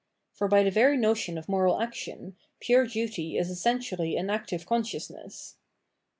[0.33, 5.57] For, by the very notion of moral action, pure duty is essentially an active consciousness.